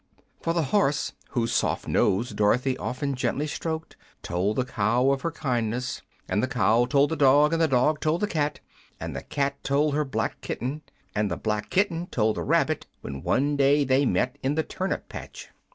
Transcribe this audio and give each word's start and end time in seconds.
For 0.41 0.53
the 0.53 0.63
horse, 0.63 1.13
whose 1.29 1.53
soft 1.53 1.87
nose 1.87 2.31
Dorothy 2.31 2.75
often 2.79 3.13
gently 3.13 3.45
stroked, 3.45 3.95
told 4.23 4.55
the 4.55 4.65
cow 4.65 5.11
of 5.11 5.21
her 5.21 5.29
kindness, 5.29 6.01
and 6.27 6.41
the 6.41 6.47
cow 6.47 6.87
told 6.87 7.11
the 7.11 7.15
dog, 7.15 7.53
and 7.53 7.61
the 7.61 7.67
dog 7.67 7.99
told 7.99 8.21
the 8.21 8.27
cat, 8.27 8.61
and 8.99 9.15
the 9.15 9.21
cat 9.21 9.63
told 9.63 9.93
her 9.93 10.03
black 10.03 10.41
kitten, 10.41 10.81
and 11.13 11.29
the 11.29 11.37
black 11.37 11.69
kitten 11.69 12.07
told 12.07 12.37
the 12.37 12.41
rabbit 12.43 12.87
when 13.01 13.21
one 13.21 13.55
day 13.55 13.83
they 13.83 14.07
met 14.07 14.39
in 14.41 14.55
the 14.55 14.63
turnip 14.63 15.07
patch. 15.07 15.49